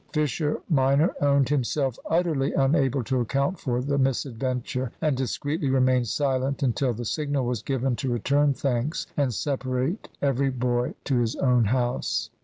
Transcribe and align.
Fisher 0.13 0.59
minor 0.67 1.13
owned 1.21 1.49
himself 1.49 1.99
utterly 2.09 2.53
unable 2.53 3.03
to 3.03 3.19
account 3.19 3.59
for 3.59 3.83
the 3.83 3.99
misadventure, 3.99 4.91
and 4.99 5.15
discreetly 5.15 5.69
remained 5.69 6.07
silent 6.07 6.63
until 6.63 6.91
the 6.91 7.05
signal 7.05 7.45
was 7.45 7.61
given 7.61 7.95
to 7.95 8.11
return 8.11 8.51
thanks 8.51 9.05
and 9.15 9.31
separate 9.31 10.09
every 10.19 10.49
boy 10.49 10.95
to 11.03 11.19
his 11.19 11.35
own 11.35 11.65
house. 11.65 12.31